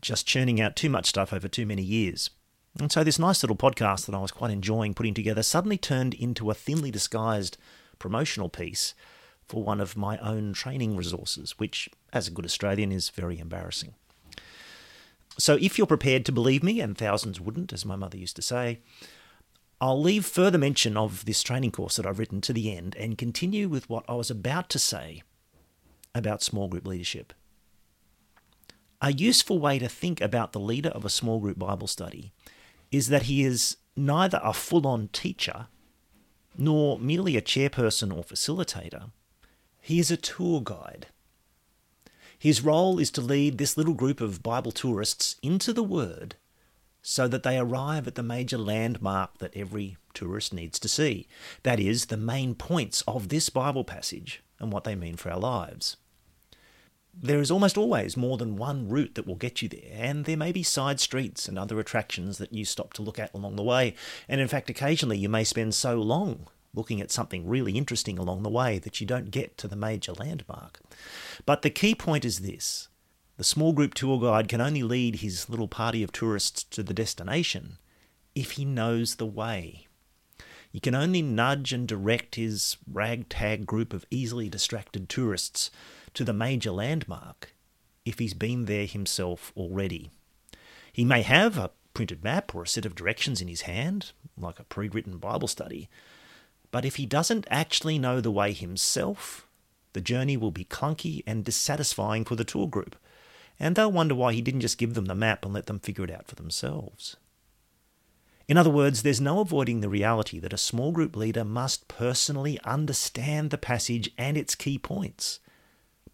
just 0.00 0.26
churning 0.26 0.60
out 0.60 0.76
too 0.76 0.88
much 0.88 1.06
stuff 1.06 1.32
over 1.32 1.48
too 1.48 1.66
many 1.66 1.82
years. 1.82 2.30
And 2.78 2.92
so 2.92 3.02
this 3.02 3.18
nice 3.18 3.42
little 3.42 3.56
podcast 3.56 4.04
that 4.06 4.14
I 4.14 4.20
was 4.20 4.32
quite 4.32 4.50
enjoying 4.50 4.92
putting 4.92 5.14
together 5.14 5.42
suddenly 5.42 5.78
turned 5.78 6.12
into 6.12 6.50
a 6.50 6.54
thinly 6.54 6.90
disguised 6.90 7.56
promotional 7.98 8.50
piece 8.50 8.94
for 9.46 9.62
one 9.62 9.80
of 9.80 9.96
my 9.96 10.18
own 10.18 10.52
training 10.52 10.96
resources, 10.96 11.58
which, 11.58 11.88
as 12.12 12.28
a 12.28 12.30
good 12.30 12.44
Australian, 12.44 12.92
is 12.92 13.08
very 13.08 13.38
embarrassing. 13.38 13.94
So 15.38 15.56
if 15.60 15.78
you're 15.78 15.86
prepared 15.86 16.26
to 16.26 16.32
believe 16.32 16.62
me, 16.62 16.80
and 16.80 16.96
thousands 16.96 17.40
wouldn't, 17.40 17.72
as 17.72 17.84
my 17.84 17.96
mother 17.96 18.18
used 18.18 18.36
to 18.36 18.42
say, 18.42 18.80
I'll 19.80 20.00
leave 20.00 20.26
further 20.26 20.58
mention 20.58 20.96
of 20.96 21.24
this 21.24 21.42
training 21.42 21.70
course 21.70 21.96
that 21.96 22.06
I've 22.06 22.18
written 22.18 22.40
to 22.42 22.52
the 22.52 22.74
end 22.74 22.94
and 22.96 23.18
continue 23.18 23.68
with 23.68 23.88
what 23.88 24.04
I 24.08 24.14
was 24.14 24.30
about 24.30 24.68
to 24.70 24.78
say 24.78 25.22
about 26.14 26.42
small 26.42 26.68
group 26.68 26.86
leadership. 26.86 27.32
A 29.02 29.12
useful 29.12 29.58
way 29.58 29.78
to 29.78 29.88
think 29.88 30.20
about 30.20 30.52
the 30.52 30.60
leader 30.60 30.88
of 30.88 31.04
a 31.04 31.10
small 31.10 31.38
group 31.38 31.58
Bible 31.58 31.86
study 31.86 32.32
is 32.90 33.08
that 33.08 33.24
he 33.24 33.44
is 33.44 33.76
neither 33.96 34.40
a 34.42 34.52
full 34.52 34.86
on 34.86 35.08
teacher 35.08 35.66
nor 36.58 36.98
merely 36.98 37.36
a 37.36 37.42
chairperson 37.42 38.14
or 38.16 38.24
facilitator. 38.24 39.10
He 39.80 39.98
is 39.98 40.10
a 40.10 40.16
tour 40.16 40.60
guide. 40.62 41.08
His 42.38 42.62
role 42.62 42.98
is 42.98 43.10
to 43.12 43.20
lead 43.20 43.58
this 43.58 43.76
little 43.76 43.94
group 43.94 44.20
of 44.20 44.42
Bible 44.42 44.72
tourists 44.72 45.36
into 45.42 45.72
the 45.72 45.82
Word 45.82 46.36
so 47.02 47.28
that 47.28 47.44
they 47.44 47.56
arrive 47.56 48.06
at 48.06 48.14
the 48.16 48.22
major 48.22 48.58
landmark 48.58 49.38
that 49.38 49.56
every 49.56 49.96
tourist 50.12 50.52
needs 50.52 50.78
to 50.80 50.88
see. 50.88 51.28
That 51.62 51.78
is, 51.78 52.06
the 52.06 52.16
main 52.16 52.54
points 52.54 53.02
of 53.06 53.28
this 53.28 53.48
Bible 53.48 53.84
passage 53.84 54.42
and 54.58 54.72
what 54.72 54.84
they 54.84 54.96
mean 54.96 55.16
for 55.16 55.30
our 55.30 55.38
lives. 55.38 55.96
There 57.18 57.40
is 57.40 57.50
almost 57.50 57.78
always 57.78 58.16
more 58.16 58.36
than 58.36 58.56
one 58.56 58.88
route 58.88 59.14
that 59.14 59.26
will 59.26 59.36
get 59.36 59.62
you 59.62 59.68
there, 59.68 59.90
and 59.94 60.26
there 60.26 60.36
may 60.36 60.52
be 60.52 60.62
side 60.62 61.00
streets 61.00 61.48
and 61.48 61.58
other 61.58 61.80
attractions 61.80 62.36
that 62.38 62.52
you 62.52 62.64
stop 62.66 62.92
to 62.94 63.02
look 63.02 63.18
at 63.18 63.32
along 63.32 63.56
the 63.56 63.62
way. 63.62 63.94
And 64.28 64.38
in 64.40 64.48
fact, 64.48 64.68
occasionally 64.68 65.16
you 65.16 65.28
may 65.28 65.42
spend 65.42 65.74
so 65.74 65.96
long 65.96 66.46
looking 66.74 67.00
at 67.00 67.10
something 67.10 67.48
really 67.48 67.72
interesting 67.72 68.18
along 68.18 68.42
the 68.42 68.50
way 68.50 68.78
that 68.78 69.00
you 69.00 69.06
don't 69.06 69.30
get 69.30 69.56
to 69.56 69.66
the 69.66 69.74
major 69.74 70.12
landmark. 70.12 70.80
But 71.46 71.62
the 71.62 71.70
key 71.70 71.94
point 71.94 72.24
is 72.24 72.40
this 72.40 72.88
the 73.38 73.44
small 73.44 73.72
group 73.72 73.94
tour 73.94 74.20
guide 74.20 74.48
can 74.48 74.60
only 74.60 74.82
lead 74.82 75.16
his 75.16 75.48
little 75.48 75.68
party 75.68 76.02
of 76.02 76.12
tourists 76.12 76.64
to 76.64 76.82
the 76.82 76.94
destination 76.94 77.78
if 78.34 78.52
he 78.52 78.64
knows 78.64 79.16
the 79.16 79.26
way. 79.26 79.85
He 80.70 80.80
can 80.80 80.94
only 80.94 81.22
nudge 81.22 81.72
and 81.72 81.86
direct 81.86 82.34
his 82.34 82.76
ragtag 82.90 83.66
group 83.66 83.92
of 83.92 84.06
easily 84.10 84.48
distracted 84.48 85.08
tourists 85.08 85.70
to 86.14 86.24
the 86.24 86.32
major 86.32 86.70
landmark 86.70 87.54
if 88.04 88.18
he's 88.18 88.34
been 88.34 88.66
there 88.66 88.86
himself 88.86 89.52
already. 89.56 90.10
He 90.92 91.04
may 91.04 91.22
have 91.22 91.58
a 91.58 91.70
printed 91.94 92.22
map 92.22 92.54
or 92.54 92.62
a 92.62 92.68
set 92.68 92.86
of 92.86 92.94
directions 92.94 93.40
in 93.40 93.48
his 93.48 93.62
hand, 93.62 94.12
like 94.38 94.58
a 94.58 94.64
pre 94.64 94.88
written 94.88 95.18
Bible 95.18 95.48
study, 95.48 95.88
but 96.70 96.84
if 96.84 96.96
he 96.96 97.06
doesn't 97.06 97.46
actually 97.50 97.98
know 97.98 98.20
the 98.20 98.30
way 98.30 98.52
himself, 98.52 99.46
the 99.92 100.00
journey 100.00 100.36
will 100.36 100.50
be 100.50 100.64
clunky 100.64 101.22
and 101.26 101.44
dissatisfying 101.44 102.24
for 102.24 102.36
the 102.36 102.44
tour 102.44 102.68
group 102.68 102.96
and 103.58 103.74
they'll 103.74 103.92
wonder 103.92 104.14
why 104.14 104.32
he 104.32 104.42
didn't 104.42 104.60
just 104.60 104.78
give 104.78 104.94
them 104.94 105.06
the 105.06 105.14
map 105.14 105.44
and 105.44 105.54
let 105.54 105.66
them 105.66 105.78
figure 105.78 106.04
it 106.04 106.10
out 106.10 106.26
for 106.26 106.34
themselves. 106.34 107.16
In 108.48 108.56
other 108.56 108.70
words, 108.70 109.02
there's 109.02 109.20
no 109.20 109.40
avoiding 109.40 109.80
the 109.80 109.88
reality 109.88 110.38
that 110.38 110.52
a 110.52 110.58
small 110.58 110.92
group 110.92 111.16
leader 111.16 111.44
must 111.44 111.88
personally 111.88 112.60
understand 112.64 113.50
the 113.50 113.58
passage 113.58 114.10
and 114.16 114.36
its 114.36 114.54
key 114.54 114.78
points 114.78 115.40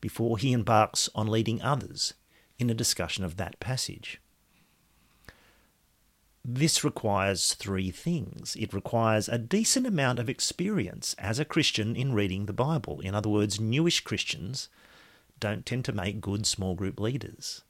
before 0.00 0.38
he 0.38 0.52
embarks 0.52 1.10
on 1.14 1.26
leading 1.26 1.60
others 1.60 2.14
in 2.58 2.70
a 2.70 2.74
discussion 2.74 3.22
of 3.22 3.36
that 3.36 3.60
passage. 3.60 4.18
This 6.44 6.82
requires 6.82 7.54
three 7.54 7.90
things. 7.90 8.56
It 8.58 8.72
requires 8.72 9.28
a 9.28 9.38
decent 9.38 9.86
amount 9.86 10.18
of 10.18 10.28
experience 10.28 11.14
as 11.18 11.38
a 11.38 11.44
Christian 11.44 11.94
in 11.94 12.14
reading 12.14 12.46
the 12.46 12.52
Bible. 12.52 13.00
In 13.00 13.14
other 13.14 13.28
words, 13.28 13.60
newish 13.60 14.00
Christians 14.00 14.68
don't 15.38 15.66
tend 15.66 15.84
to 15.84 15.92
make 15.92 16.20
good 16.20 16.46
small 16.46 16.74
group 16.74 16.98
leaders. 16.98 17.62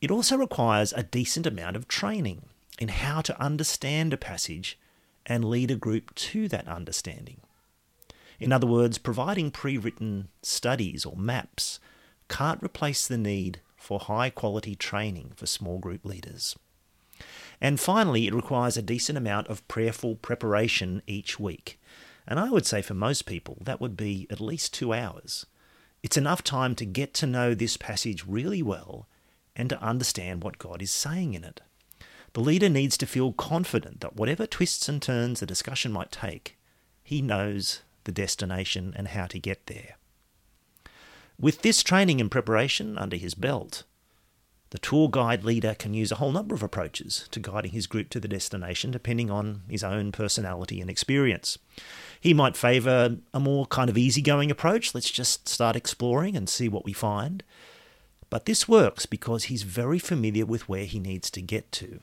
It 0.00 0.10
also 0.10 0.36
requires 0.36 0.92
a 0.92 1.02
decent 1.02 1.46
amount 1.46 1.74
of 1.74 1.88
training 1.88 2.50
in 2.78 2.88
how 2.88 3.20
to 3.22 3.40
understand 3.40 4.12
a 4.12 4.16
passage 4.16 4.78
and 5.24 5.44
lead 5.44 5.70
a 5.70 5.76
group 5.76 6.14
to 6.14 6.48
that 6.48 6.68
understanding. 6.68 7.40
In 8.38 8.52
other 8.52 8.66
words, 8.66 8.98
providing 8.98 9.50
pre 9.50 9.78
written 9.78 10.28
studies 10.42 11.06
or 11.06 11.16
maps 11.16 11.80
can't 12.28 12.62
replace 12.62 13.06
the 13.06 13.18
need 13.18 13.60
for 13.76 14.00
high 14.00 14.30
quality 14.30 14.74
training 14.74 15.32
for 15.36 15.46
small 15.46 15.78
group 15.78 16.04
leaders. 16.04 16.56
And 17.60 17.80
finally, 17.80 18.26
it 18.26 18.34
requires 18.34 18.76
a 18.76 18.82
decent 18.82 19.16
amount 19.16 19.48
of 19.48 19.66
prayerful 19.68 20.16
preparation 20.16 21.02
each 21.06 21.40
week. 21.40 21.80
And 22.26 22.38
I 22.38 22.50
would 22.50 22.66
say 22.66 22.82
for 22.82 22.94
most 22.94 23.22
people, 23.22 23.58
that 23.62 23.80
would 23.80 23.96
be 23.96 24.26
at 24.30 24.40
least 24.40 24.74
two 24.74 24.92
hours. 24.92 25.46
It's 26.02 26.16
enough 26.16 26.42
time 26.42 26.74
to 26.76 26.84
get 26.84 27.14
to 27.14 27.26
know 27.26 27.54
this 27.54 27.76
passage 27.76 28.26
really 28.26 28.62
well 28.62 29.08
and 29.54 29.70
to 29.70 29.82
understand 29.82 30.42
what 30.42 30.58
God 30.58 30.82
is 30.82 30.90
saying 30.90 31.34
in 31.34 31.44
it. 31.44 31.60
The 32.36 32.42
leader 32.42 32.68
needs 32.68 32.98
to 32.98 33.06
feel 33.06 33.32
confident 33.32 34.02
that 34.02 34.16
whatever 34.16 34.46
twists 34.46 34.90
and 34.90 35.00
turns 35.00 35.40
the 35.40 35.46
discussion 35.46 35.90
might 35.90 36.12
take, 36.12 36.58
he 37.02 37.22
knows 37.22 37.80
the 38.04 38.12
destination 38.12 38.92
and 38.94 39.08
how 39.08 39.24
to 39.28 39.38
get 39.38 39.68
there. 39.68 39.96
With 41.40 41.62
this 41.62 41.82
training 41.82 42.20
and 42.20 42.30
preparation 42.30 42.98
under 42.98 43.16
his 43.16 43.32
belt, 43.32 43.84
the 44.68 44.76
tour 44.76 45.08
guide 45.08 45.44
leader 45.44 45.74
can 45.74 45.94
use 45.94 46.12
a 46.12 46.16
whole 46.16 46.30
number 46.30 46.54
of 46.54 46.62
approaches 46.62 47.26
to 47.30 47.40
guiding 47.40 47.70
his 47.70 47.86
group 47.86 48.10
to 48.10 48.20
the 48.20 48.28
destination 48.28 48.90
depending 48.90 49.30
on 49.30 49.62
his 49.66 49.82
own 49.82 50.12
personality 50.12 50.78
and 50.82 50.90
experience. 50.90 51.56
He 52.20 52.34
might 52.34 52.54
favour 52.54 53.16
a 53.32 53.40
more 53.40 53.64
kind 53.64 53.88
of 53.88 53.96
easygoing 53.96 54.50
approach. 54.50 54.94
Let's 54.94 55.10
just 55.10 55.48
start 55.48 55.74
exploring 55.74 56.36
and 56.36 56.50
see 56.50 56.68
what 56.68 56.84
we 56.84 56.92
find. 56.92 57.42
But 58.28 58.44
this 58.44 58.68
works 58.68 59.06
because 59.06 59.44
he's 59.44 59.62
very 59.62 59.98
familiar 59.98 60.44
with 60.44 60.68
where 60.68 60.84
he 60.84 60.98
needs 60.98 61.30
to 61.30 61.40
get 61.40 61.72
to. 61.72 62.02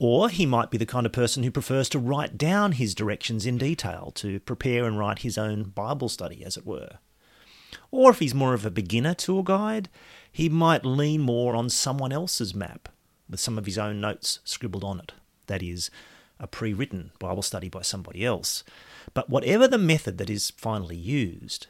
Or 0.00 0.28
he 0.28 0.44
might 0.44 0.70
be 0.70 0.78
the 0.78 0.86
kind 0.86 1.06
of 1.06 1.12
person 1.12 1.42
who 1.42 1.50
prefers 1.50 1.88
to 1.90 1.98
write 1.98 2.36
down 2.36 2.72
his 2.72 2.94
directions 2.94 3.46
in 3.46 3.58
detail 3.58 4.10
to 4.16 4.40
prepare 4.40 4.84
and 4.84 4.98
write 4.98 5.20
his 5.20 5.38
own 5.38 5.64
Bible 5.64 6.08
study, 6.08 6.44
as 6.44 6.56
it 6.56 6.66
were. 6.66 6.98
Or 7.90 8.10
if 8.10 8.18
he's 8.18 8.34
more 8.34 8.54
of 8.54 8.66
a 8.66 8.70
beginner 8.70 9.14
tour 9.14 9.44
guide, 9.44 9.88
he 10.30 10.48
might 10.48 10.84
lean 10.84 11.20
more 11.20 11.54
on 11.54 11.70
someone 11.70 12.12
else's 12.12 12.54
map 12.54 12.88
with 13.28 13.40
some 13.40 13.56
of 13.56 13.66
his 13.66 13.78
own 13.78 14.00
notes 14.00 14.40
scribbled 14.44 14.84
on 14.84 14.98
it. 14.98 15.12
That 15.46 15.62
is, 15.62 15.90
a 16.40 16.46
pre 16.46 16.72
written 16.72 17.12
Bible 17.18 17.42
study 17.42 17.68
by 17.68 17.82
somebody 17.82 18.24
else. 18.24 18.64
But 19.12 19.30
whatever 19.30 19.68
the 19.68 19.78
method 19.78 20.18
that 20.18 20.30
is 20.30 20.50
finally 20.50 20.96
used, 20.96 21.68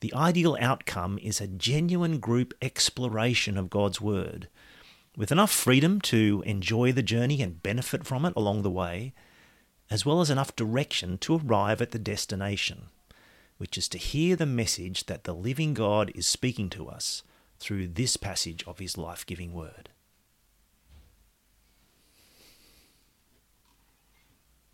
the 0.00 0.12
ideal 0.14 0.56
outcome 0.60 1.18
is 1.22 1.40
a 1.40 1.48
genuine 1.48 2.18
group 2.18 2.54
exploration 2.60 3.56
of 3.56 3.70
God's 3.70 4.00
Word, 4.00 4.48
with 5.18 5.32
enough 5.32 5.50
freedom 5.50 6.00
to 6.00 6.44
enjoy 6.46 6.92
the 6.92 7.02
journey 7.02 7.42
and 7.42 7.60
benefit 7.60 8.06
from 8.06 8.24
it 8.24 8.32
along 8.36 8.62
the 8.62 8.70
way, 8.70 9.12
as 9.90 10.06
well 10.06 10.20
as 10.20 10.30
enough 10.30 10.54
direction 10.54 11.18
to 11.18 11.34
arrive 11.44 11.82
at 11.82 11.90
the 11.90 11.98
destination, 11.98 12.84
which 13.56 13.76
is 13.76 13.88
to 13.88 13.98
hear 13.98 14.36
the 14.36 14.46
message 14.46 15.06
that 15.06 15.24
the 15.24 15.34
living 15.34 15.74
God 15.74 16.12
is 16.14 16.24
speaking 16.24 16.70
to 16.70 16.88
us 16.88 17.24
through 17.58 17.88
this 17.88 18.16
passage 18.16 18.62
of 18.68 18.78
His 18.78 18.96
life 18.96 19.26
giving 19.26 19.52
Word. 19.52 19.88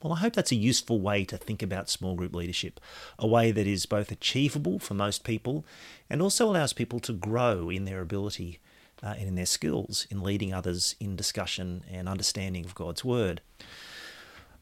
Well, 0.02 0.12
I 0.12 0.18
hope 0.18 0.34
that's 0.34 0.52
a 0.52 0.56
useful 0.56 1.00
way 1.00 1.24
to 1.24 1.38
think 1.38 1.62
about 1.62 1.88
small 1.88 2.14
group 2.14 2.34
leadership, 2.34 2.78
a 3.18 3.26
way 3.26 3.50
that 3.50 3.66
is 3.66 3.86
both 3.86 4.12
achievable 4.12 4.78
for 4.78 4.92
most 4.92 5.24
people 5.24 5.64
and 6.10 6.20
also 6.20 6.44
allows 6.50 6.74
people 6.74 7.00
to 7.00 7.14
grow 7.14 7.70
in 7.70 7.86
their 7.86 8.02
ability 8.02 8.60
uh, 9.04 9.14
and 9.18 9.28
in 9.28 9.34
their 9.34 9.46
skills 9.46 10.06
in 10.10 10.22
leading 10.22 10.54
others 10.54 10.96
in 10.98 11.14
discussion 11.14 11.84
and 11.90 12.08
understanding 12.08 12.64
of 12.64 12.74
God's 12.74 13.04
Word. 13.04 13.42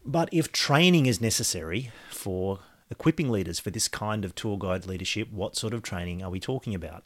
But 0.04 0.28
if 0.32 0.50
training 0.50 1.06
is 1.06 1.20
necessary 1.20 1.92
for 2.10 2.58
equipping 2.90 3.30
leaders 3.30 3.60
for 3.60 3.70
this 3.70 3.86
kind 3.86 4.24
of 4.24 4.34
tour 4.34 4.58
guide 4.58 4.86
leadership, 4.86 5.30
what 5.30 5.56
sort 5.56 5.72
of 5.72 5.82
training 5.82 6.22
are 6.22 6.30
we 6.30 6.40
talking 6.40 6.74
about? 6.74 7.04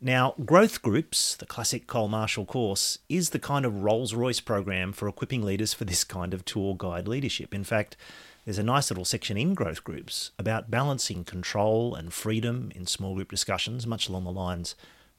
Now, 0.00 0.34
Growth 0.44 0.82
Groups, 0.82 1.36
the 1.36 1.46
classic 1.46 1.86
Col 1.86 2.08
Marshall 2.08 2.44
course, 2.44 2.98
is 3.08 3.30
the 3.30 3.38
kind 3.38 3.64
of 3.64 3.82
Rolls 3.82 4.12
Royce 4.12 4.40
program 4.40 4.92
for 4.92 5.08
equipping 5.08 5.42
leaders 5.42 5.72
for 5.72 5.86
this 5.86 6.04
kind 6.04 6.34
of 6.34 6.44
tour 6.44 6.74
guide 6.76 7.08
leadership. 7.08 7.54
In 7.54 7.64
fact, 7.64 7.96
there's 8.44 8.58
a 8.58 8.62
nice 8.62 8.90
little 8.90 9.06
section 9.06 9.38
in 9.38 9.54
Growth 9.54 9.84
Groups 9.84 10.32
about 10.38 10.70
balancing 10.70 11.24
control 11.24 11.94
and 11.94 12.12
freedom 12.12 12.70
in 12.74 12.86
small 12.86 13.14
group 13.14 13.30
discussions, 13.30 13.86
much 13.86 14.08
along 14.08 14.24
the 14.24 14.32
lines 14.32 14.74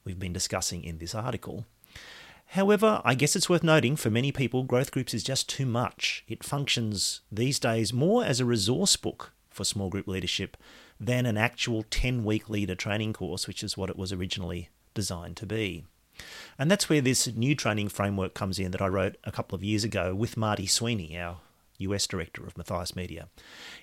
we've 0.08 0.18
been 0.18 0.32
discussing 0.32 0.86
in 0.86 1.00
this 1.00 1.14
article. 1.14 1.66
However, 2.52 3.02
I 3.04 3.14
guess 3.14 3.36
it's 3.36 3.50
worth 3.50 3.62
noting 3.62 3.98
for 3.98 4.10
many 4.10 4.32
people, 4.32 4.64
Growth 4.64 4.90
Groups 4.90 5.14
is 5.14 5.22
just 5.22 5.50
too 5.50 5.66
much. 5.66 6.24
It 6.30 6.46
functions 6.46 7.20
these 7.30 7.60
days 7.60 7.92
more 7.92 8.24
as 8.24 8.40
a 8.40 8.46
resource 8.46 8.96
book 8.96 9.34
for 9.50 9.66
small 9.66 9.90
group 9.90 10.08
leadership 10.08 10.56
than 10.98 11.26
an 11.26 11.38
actual 11.38 11.84
10 11.90 12.24
week 12.24 12.50
leader 12.50 12.74
training 12.74 13.12
course, 13.12 13.48
which 13.48 13.64
is 13.64 13.76
what 13.76 13.90
it 13.90 13.98
was 13.98 14.14
originally 14.14 14.70
designed 14.94 15.36
to 15.38 15.46
be. 15.46 15.84
And 16.58 16.72
that's 16.72 16.88
where 16.88 17.02
this 17.02 17.28
new 17.36 17.54
training 17.54 17.90
framework 17.90 18.34
comes 18.34 18.60
in 18.60 18.72
that 18.72 18.82
I 18.82 18.88
wrote 18.88 19.18
a 19.26 19.32
couple 19.32 19.58
of 19.58 19.64
years 19.64 19.84
ago 19.84 20.16
with 20.16 20.38
Marty 20.38 20.68
Sweeney, 20.68 21.20
our 21.20 21.40
US 21.80 22.08
director 22.08 22.46
of 22.48 22.58
Matthias 22.58 22.96
Media. 22.96 23.28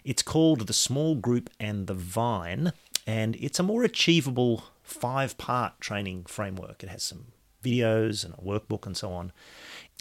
It's 0.04 0.22
called 0.22 0.68
The 0.68 0.72
Small 0.72 1.16
Group 1.16 1.50
and 1.60 1.86
the 1.86 1.94
Vine, 1.94 2.72
and 3.06 3.37
it's 3.37 3.58
a 3.58 3.64
more 3.64 3.82
achievable 3.82 4.64
five 4.82 5.37
part 5.38 5.80
training 5.80 6.25
framework. 6.26 6.82
It 6.82 6.88
has 6.88 7.02
some 7.02 7.26
videos 7.62 8.25
and 8.25 8.34
a 8.34 8.38
workbook 8.38 8.87
and 8.87 8.96
so 8.96 9.12
on. 9.12 9.32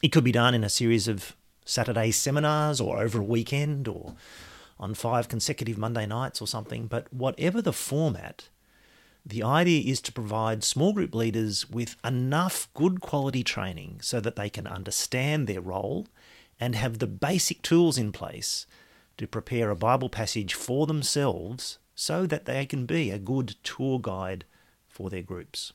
It 0.01 0.09
could 0.09 0.23
be 0.23 0.31
done 0.31 0.53
in 0.53 0.63
a 0.63 0.69
series 0.69 1.07
of 1.07 1.35
Saturday 1.65 2.11
seminars 2.11 2.81
or 2.81 3.01
over 3.01 3.19
a 3.19 3.23
weekend 3.23 3.87
or 3.87 4.15
on 4.79 4.93
five 4.93 5.29
consecutive 5.29 5.77
Monday 5.77 6.05
nights 6.05 6.41
or 6.41 6.47
something, 6.47 6.87
but 6.87 7.11
whatever 7.13 7.61
the 7.61 7.71
format, 7.71 8.49
the 9.25 9.43
idea 9.43 9.89
is 9.89 10.01
to 10.01 10.11
provide 10.11 10.63
small 10.63 10.91
group 10.91 11.15
leaders 11.15 11.69
with 11.69 11.95
enough 12.03 12.67
good 12.73 12.99
quality 12.99 13.43
training 13.43 13.99
so 14.01 14.19
that 14.19 14.35
they 14.35 14.49
can 14.49 14.67
understand 14.67 15.47
their 15.47 15.61
role 15.61 16.07
and 16.59 16.75
have 16.75 16.99
the 16.99 17.07
basic 17.07 17.61
tools 17.61 17.97
in 17.97 18.11
place 18.11 18.65
to 19.17 19.27
prepare 19.27 19.69
a 19.69 19.75
Bible 19.75 20.09
passage 20.09 20.53
for 20.53 20.85
themselves 20.85 21.77
so 21.95 22.25
that 22.25 22.45
they 22.45 22.65
can 22.65 22.85
be 22.85 23.11
a 23.11 23.19
good 23.19 23.55
tour 23.63 23.99
guide 23.99 24.45
for 24.87 25.09
their 25.09 25.21
groups. 25.21 25.73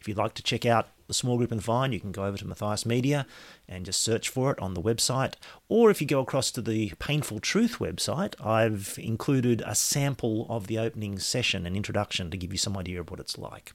If 0.00 0.08
you'd 0.08 0.16
like 0.16 0.34
to 0.34 0.42
check 0.42 0.64
out 0.64 0.88
the 1.08 1.14
small 1.14 1.36
group 1.36 1.52
in 1.52 1.58
the 1.58 1.62
vine, 1.62 1.92
you 1.92 2.00
can 2.00 2.12
go 2.12 2.24
over 2.24 2.38
to 2.38 2.46
Matthias 2.46 2.86
Media 2.86 3.26
and 3.68 3.84
just 3.84 4.00
search 4.00 4.30
for 4.30 4.50
it 4.50 4.58
on 4.58 4.72
the 4.72 4.80
website. 4.80 5.34
Or 5.68 5.90
if 5.90 6.00
you 6.00 6.06
go 6.06 6.20
across 6.20 6.50
to 6.52 6.62
the 6.62 6.92
Payneful 6.98 7.40
Truth 7.40 7.78
website, 7.80 8.34
I've 8.44 8.98
included 8.98 9.62
a 9.66 9.74
sample 9.74 10.46
of 10.48 10.68
the 10.68 10.78
opening 10.78 11.18
session 11.18 11.66
and 11.66 11.76
introduction 11.76 12.30
to 12.30 12.38
give 12.38 12.52
you 12.52 12.58
some 12.58 12.78
idea 12.78 13.00
of 13.00 13.10
what 13.10 13.20
it's 13.20 13.36
like. 13.36 13.72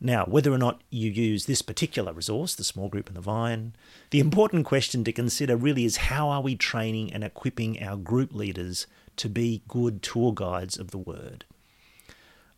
Now, 0.00 0.24
whether 0.24 0.50
or 0.50 0.56
not 0.56 0.80
you 0.88 1.10
use 1.10 1.44
this 1.44 1.60
particular 1.60 2.14
resource, 2.14 2.54
the 2.54 2.64
small 2.64 2.88
group 2.88 3.08
in 3.08 3.14
the 3.14 3.20
vine, 3.20 3.74
the 4.10 4.20
important 4.20 4.64
question 4.64 5.04
to 5.04 5.12
consider 5.12 5.56
really 5.56 5.84
is 5.84 5.98
how 5.98 6.30
are 6.30 6.40
we 6.40 6.56
training 6.56 7.12
and 7.12 7.22
equipping 7.22 7.82
our 7.82 7.98
group 7.98 8.32
leaders 8.32 8.86
to 9.16 9.28
be 9.28 9.62
good 9.68 10.02
tour 10.02 10.32
guides 10.32 10.78
of 10.78 10.90
the 10.90 10.98
word? 10.98 11.44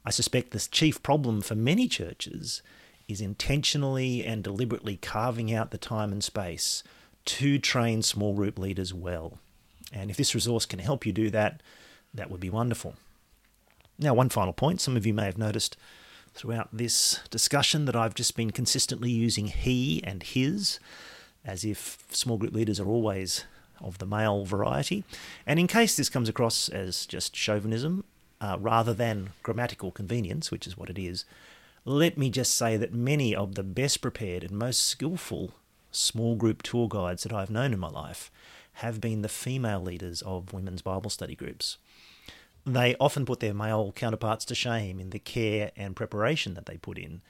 I 0.04 0.11
suspect 0.11 0.50
the 0.50 0.66
chief 0.71 1.02
problem 1.02 1.40
for 1.40 1.54
many 1.54 1.87
churches 1.88 2.62
is 3.09 3.21
intentionally 3.21 4.25
and 4.25 4.42
deliberately 4.42 4.97
carving 4.97 5.52
out 5.52 5.71
the 5.71 5.78
time 5.78 6.12
and 6.12 6.23
space 6.23 6.82
to 7.25 7.59
train 7.59 8.02
small 8.02 8.35
group 8.35 8.59
leaders 8.59 8.92
well. 8.92 9.38
And 9.92 10.11
if 10.11 10.16
this 10.16 10.35
resource 10.35 10.66
can 10.66 10.78
help 10.78 11.06
you 11.06 11.12
do 11.12 11.30
that, 11.30 11.62
that 12.14 12.30
would 12.30 12.40
be 12.40 12.50
wonderful. 12.50 12.94
Now, 13.99 14.14
one 14.14 14.28
final 14.28 14.52
point 14.52 14.80
some 14.80 14.97
of 14.97 15.06
you 15.06 15.14
may 15.14 15.26
have 15.26 15.38
noticed 15.38 15.76
throughout 16.35 16.68
this 16.73 17.21
discussion 17.30 17.85
that 17.85 17.97
I've 17.97 18.14
just 18.14 18.37
been 18.37 18.50
consistently 18.50 19.11
using 19.11 19.49
he 19.49 20.02
and 20.02 20.23
his, 20.23 20.80
as 21.44 21.64
if 21.64 22.04
small 22.11 22.38
group 22.38 22.54
leaders 22.54 22.80
are 22.80 22.88
always 22.88 23.44
of 23.81 23.99
the 23.99 24.07
male 24.07 24.45
variety. 24.45 25.05
And 25.47 25.59
in 25.59 25.67
case 25.67 25.97
this 25.97 26.09
comes 26.09 26.29
across 26.29 26.69
as 26.69 27.07
just 27.07 27.35
chauvinism 27.35 28.05
uh, 28.41 28.57
rather 28.61 28.95
than 28.95 29.31
grammatical 29.43 29.91
convenience, 29.91 30.50
which 30.50 30.67
is 30.67 30.76
what 30.76 30.91
it 30.91 30.99
is, 30.99 31.25
let 31.85 32.17
me 32.17 32.31
just 32.31 32.55
say 32.55 32.76
that 32.76 32.95
many 32.95 33.35
of 33.35 33.55
the 33.55 33.62
best 33.62 34.00
prepared 34.00 34.45
and 34.45 34.52
most 34.52 34.83
skillful 34.83 35.52
small 35.91 36.37
group 36.37 36.62
tour 36.62 36.88
guides 36.88 37.23
that 37.23 37.33
I've 37.33 37.50
known 37.50 37.73
in 37.73 37.79
my 37.79 37.91
life 37.91 38.31
have 38.75 39.00
been 39.00 39.23
the 39.23 39.29
female 39.29 39.81
leaders 39.81 40.23
of 40.23 40.52
women's 40.52 40.83
Bible 40.83 41.11
study 41.11 41.35
groups. 41.35 41.79
They 42.64 42.95
often 43.00 43.26
put 43.26 43.41
their 43.41 43.55
male 43.55 43.93
counterparts 43.93 44.45
to 44.47 44.55
shame 44.55 45.00
in 45.00 45.11
the 45.11 45.19
care 45.19 45.73
and 45.76 45.97
preparation 45.97 46.55
that 46.55 46.67
they 46.67 46.76
put 46.76 46.97
in 46.97 47.21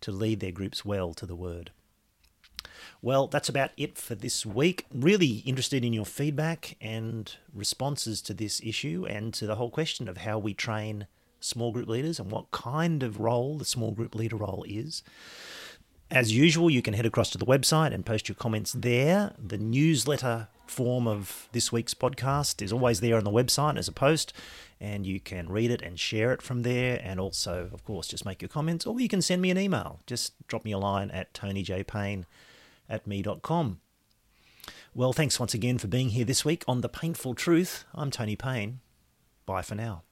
to 0.00 0.10
lead 0.10 0.40
their 0.40 0.52
groups 0.52 0.84
well 0.84 1.14
to 1.14 1.26
the 1.26 1.36
Word. 1.36 1.70
Well, 3.02 3.28
that's 3.28 3.48
about 3.48 3.70
it 3.78 3.96
for 3.96 4.14
this 4.14 4.44
week. 4.44 4.84
Really 4.92 5.42
interested 5.46 5.84
in 5.84 5.94
your 5.94 6.04
feedback 6.04 6.76
and 6.82 7.34
responses 7.54 8.20
to 8.22 8.34
this 8.34 8.60
issue 8.62 9.06
and 9.08 9.32
to 9.34 9.46
the 9.46 9.54
whole 9.54 9.70
question 9.70 10.06
of 10.06 10.18
how 10.18 10.38
we 10.38 10.52
train 10.52 11.06
small 11.40 11.72
group 11.72 11.88
leaders 11.88 12.20
and 12.20 12.30
what 12.30 12.50
kind 12.50 13.02
of 13.02 13.18
role 13.18 13.56
the 13.56 13.64
small 13.64 13.92
group 13.92 14.14
leader 14.14 14.36
role 14.36 14.66
is. 14.68 15.02
As 16.10 16.36
usual, 16.36 16.68
you 16.68 16.82
can 16.82 16.92
head 16.92 17.06
across 17.06 17.30
to 17.30 17.38
the 17.38 17.46
website 17.46 17.94
and 17.94 18.04
post 18.04 18.28
your 18.28 18.36
comments 18.36 18.72
there. 18.72 19.32
The 19.38 19.56
newsletter 19.56 20.48
form 20.66 21.08
of 21.08 21.48
this 21.52 21.72
week's 21.72 21.94
podcast 21.94 22.60
is 22.60 22.72
always 22.72 23.00
there 23.00 23.16
on 23.16 23.24
the 23.24 23.30
website 23.30 23.78
as 23.78 23.88
a 23.88 23.92
post, 23.92 24.34
and 24.78 25.06
you 25.06 25.20
can 25.20 25.48
read 25.48 25.70
it 25.70 25.80
and 25.80 25.98
share 25.98 26.32
it 26.32 26.42
from 26.42 26.64
there. 26.64 27.00
And 27.02 27.18
also, 27.18 27.70
of 27.72 27.82
course, 27.84 28.08
just 28.08 28.26
make 28.26 28.42
your 28.42 28.50
comments, 28.50 28.86
or 28.86 29.00
you 29.00 29.08
can 29.08 29.22
send 29.22 29.40
me 29.40 29.50
an 29.50 29.58
email. 29.58 30.00
Just 30.06 30.34
drop 30.48 30.66
me 30.66 30.72
a 30.72 30.78
line 30.78 31.10
at 31.12 31.32
tonyjpayne 31.32 32.24
at 32.90 33.06
me.com. 33.06 33.80
Well, 34.92 35.12
thanks 35.12 35.38
once 35.38 35.54
again 35.54 35.78
for 35.78 35.86
being 35.86 36.10
here 36.10 36.24
this 36.24 36.44
week 36.44 36.64
on 36.66 36.80
The 36.80 36.88
Payneful 36.88 37.34
Truth. 37.34 37.84
I'm 37.94 38.10
Tony 38.10 38.36
Payne. 38.36 38.80
Bye 39.46 39.62
for 39.62 39.76
now. 39.76 40.02